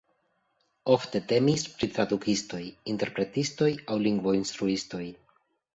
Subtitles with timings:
[0.93, 2.63] Ofte temis pri tradukistoj,
[2.95, 5.07] interpretistoj aŭ lingvo-instruistoj.